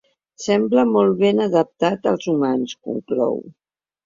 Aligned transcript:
Sembla 0.43 0.85
molt 0.93 1.13
ben 1.19 1.41
adaptat 1.45 2.09
als 2.13 2.27
humans, 2.33 2.75
conclou. 2.89 3.39